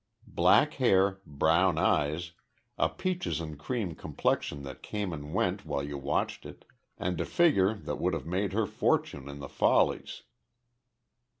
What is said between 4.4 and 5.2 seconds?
that came